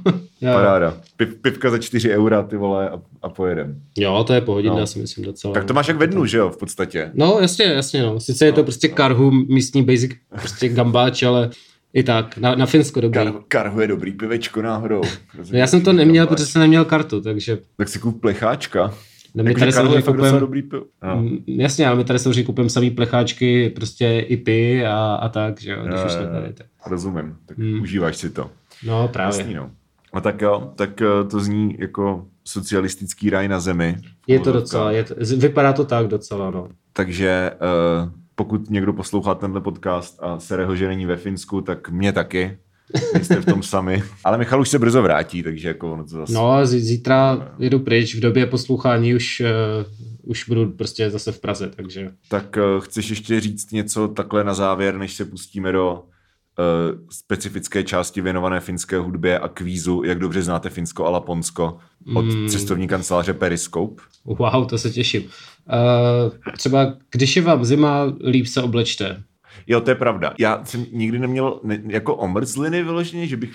[0.40, 0.96] paráda.
[1.16, 3.82] Piv, pivka za 4 eura, ty vole, a, a pojedem.
[3.98, 4.86] Jo, to je pohodina, no.
[4.86, 5.54] si myslím docela.
[5.54, 7.10] Tak to máš jak ve dnu, že jo, v podstatě.
[7.14, 8.20] No, jasně, jasně, no.
[8.20, 8.64] Sice je to no.
[8.64, 11.50] prostě karhu, místní basic, prostě gambáč, ale
[11.92, 13.24] i tak, na, na Finsko dobrý.
[13.24, 15.02] Kar, karhu je dobrý pivečko náhodou.
[15.50, 17.58] Já jsem to neměl, protože jsem neměl kartu, takže...
[17.76, 18.94] Tak si kup plecháčka.
[19.34, 20.86] No, my tady samozřejmě kupujeme, dobrý pil.
[21.02, 21.24] No.
[21.46, 25.82] Jasně, ale my tady samozřejmě kupujeme samý plecháčky, prostě py a, a tak, že jo,
[25.86, 26.52] když už jsme tady.
[26.52, 26.66] Tak.
[26.86, 27.80] Rozumím, tak hmm.
[27.80, 28.50] užíváš si to.
[28.86, 29.38] No právě.
[29.38, 29.70] Jasný, no.
[30.12, 33.96] A tak jo, tak eh, to zní jako socialistický raj na zemi.
[34.26, 36.68] Je to docela, je to, vypadá to tak docela, no.
[36.92, 37.50] Takže
[38.04, 42.58] uh, pokud někdo poslouchá tenhle podcast a se že není ve Finsku, tak mě taky.
[43.22, 44.02] Jste v tom sami.
[44.24, 46.32] Ale Michal už se brzo vrátí, takže jako ono to zase...
[46.32, 51.70] No, zítra jedu pryč, v době poslouchání už, uh, už budu prostě zase v Praze,
[51.76, 52.10] takže...
[52.28, 56.02] Tak uh, chceš ještě říct něco takhle na závěr, než se pustíme do
[57.10, 61.78] specifické části věnované finské hudbě a kvízu, jak dobře znáte Finsko a Laponsko
[62.14, 62.48] od mm.
[62.48, 64.02] cestovní kanceláře Periscope?
[64.24, 65.22] Wow, to se těším.
[65.22, 69.22] Uh, třeba, když je vám zima, líp se oblečte.
[69.66, 70.34] Jo, to je pravda.
[70.38, 73.50] Já jsem nikdy neměl ne, jako omrzliny vyloženě, že bych,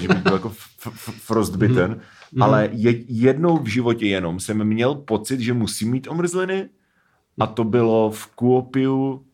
[0.00, 0.52] že bych byl jako
[0.98, 2.44] frostbitten, mm-hmm.
[2.44, 6.68] ale je, jednou v životě jenom jsem měl pocit, že musím mít omrzliny
[7.40, 9.24] a to bylo v Kuopiu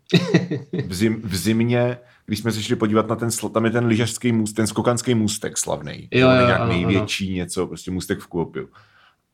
[0.87, 4.33] v, zim, v zimě, když jsme se šli podívat na ten, tam je ten lyžařský
[4.33, 6.09] můst, ten skokanský můstek slavný.
[6.11, 7.37] Jo, jo, nějak ano, největší ano.
[7.37, 8.69] něco, prostě můstek v Kuopiu.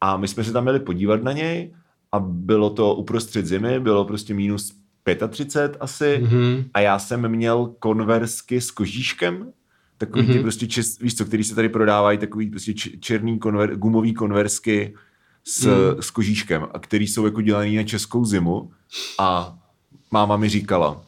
[0.00, 1.74] A my jsme se tam měli podívat na něj
[2.12, 4.72] a bylo to uprostřed zimy, bylo prostě minus
[5.30, 6.64] 35 asi mm-hmm.
[6.74, 9.52] a já jsem měl konversky s kožíškem,
[9.98, 10.32] takový mm-hmm.
[10.32, 14.94] ty prostě, čes, víš co, který se tady prodávají, takový prostě černý konver, gumový konversky
[15.44, 16.02] s, mm.
[16.02, 18.70] s kožíškem a který jsou jako dělaný na českou zimu
[19.18, 19.58] a
[20.10, 21.02] máma mi říkala,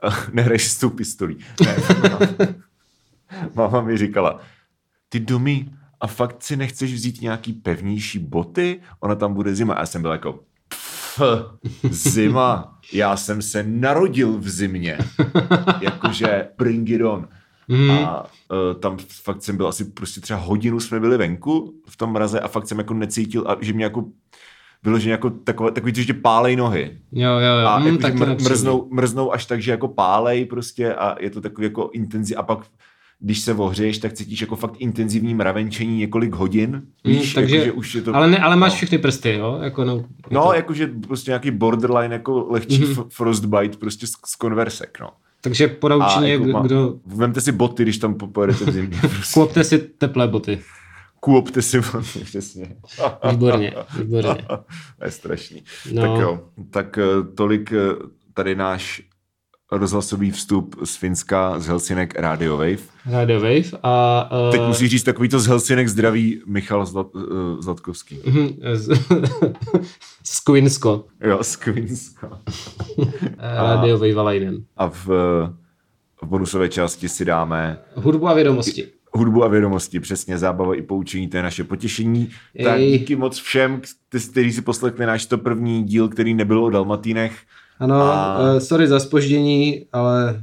[0.32, 1.38] nehraješ s tou pistolí.
[1.64, 1.76] Ne,
[3.54, 4.40] máma mi říkala,
[5.08, 5.66] ty domy,
[6.00, 8.80] a fakt si nechceš vzít nějaký pevnější boty?
[9.00, 9.74] Ona tam bude zima.
[9.74, 11.20] A já jsem byl jako, pff,
[11.90, 12.78] zima.
[12.92, 14.98] Já jsem se narodil v zimě.
[15.80, 17.28] Jakože bring it on.
[17.68, 17.90] Mm.
[17.90, 22.12] A uh, tam fakt jsem byl asi prostě třeba hodinu jsme byli venku v tom
[22.12, 24.04] mraze a fakt jsem jako necítil, a že mě jako
[24.86, 26.98] vyloženě jako takové, takový, že pálej nohy.
[27.12, 27.66] Jo, jo, jo.
[27.66, 31.40] A mm, jako, mr, mrznou, mrznou až tak, že jako pálej prostě a je to
[31.40, 32.58] takový jako intenzi a pak
[33.18, 36.70] když se ohřeješ, tak cítíš jako fakt intenzivní mravenčení několik hodin.
[36.70, 38.76] Mm, víš, mm, takže, jako, že už je to, ale, ne, ale máš no.
[38.76, 39.58] všechny prsty, jo?
[39.62, 40.54] Jako, no, no to...
[40.54, 43.06] jakože prostě nějaký borderline, jako lehčí mm-hmm.
[43.08, 45.08] frostbite prostě z, z konversek, no.
[45.40, 46.94] Takže podaučení, jako kdo...
[47.06, 48.98] Vemte si boty, když tam pojedete v zimě.
[49.00, 49.34] Prostě.
[49.34, 50.58] Kuopte si teplé boty.
[51.26, 52.76] Kuopte si boty, přesně.
[53.30, 54.46] Výborně, výborně.
[54.98, 55.62] to je strašný.
[55.92, 56.02] No.
[56.02, 57.94] Tak jo, tak eh, tolik eh,
[58.34, 59.02] tady náš
[59.72, 62.82] rozhlasový vstup z Finska, z Helsinek Radio Wave.
[63.06, 64.30] Radio Wave a...
[64.46, 64.52] Uh...
[64.52, 68.18] Teď musíš říct takový to z Helsinek zdraví Michal Zlat, uh, Zlatkovský.
[70.24, 71.04] z Queensko.
[71.20, 72.28] Jo, z Queensko.
[73.38, 74.64] Radio Wave Alainen.
[74.76, 75.06] A v,
[76.22, 77.78] v bonusové části si dáme...
[77.94, 78.95] Hudbu a vědomosti.
[79.16, 82.28] Hudbu a vědomosti, přesně, zábava i poučení, to je naše potěšení.
[82.56, 82.64] Ej.
[82.64, 83.80] Tak díky moc všem,
[84.30, 87.32] kteří si poslechli náš to první díl, který nebyl o Dalmatínech.
[87.80, 88.38] Ano, a...
[88.38, 90.42] uh, sorry za spoždění, ale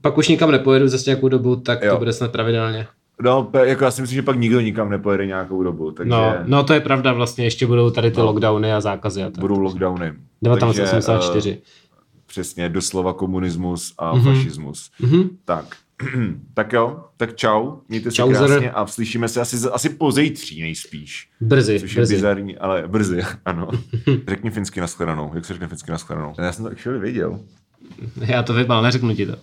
[0.00, 1.92] pak už nikam nepojedu za nějakou dobu, tak jo.
[1.92, 2.86] to bude snad pravidelně.
[3.22, 5.90] No, jako já si myslím, že pak nikdo nikam nepojede nějakou dobu.
[5.90, 6.10] Takže...
[6.10, 9.22] No, no, to je pravda vlastně, ještě budou tady ty no, lockdowny a zákazy.
[9.22, 9.38] A tak.
[9.38, 10.12] Budou lockdowny.
[10.44, 11.32] 1984.
[11.32, 11.90] Takže, uh,
[12.26, 14.24] přesně, doslova komunismus a mm-hmm.
[14.24, 14.90] fašismus.
[15.00, 15.28] Mm-hmm.
[15.44, 15.76] Tak,
[16.54, 18.70] tak jo, tak čau, mějte se Čau, krásně zer.
[18.74, 21.28] a slyšíme se asi, asi pozejtří nejspíš.
[21.40, 22.14] Brzy, Což je brzy.
[22.14, 23.68] bizarní, ale brzy, ano.
[24.28, 26.34] Řekni finsky nashledanou, jak se řekne finsky nashledanou?
[26.38, 27.40] Já jsem to actually věděl.
[28.26, 29.36] Já to vím, ale neřeknu ti to.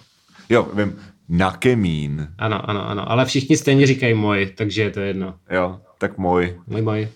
[0.50, 0.96] Jo, vím,
[1.30, 2.28] nakemín.
[2.38, 5.34] Ano, ano, ano, ale všichni stejně říkají můj, takže je to jedno.
[5.52, 6.56] Jo, tak můj.
[6.68, 7.08] Můj, můj.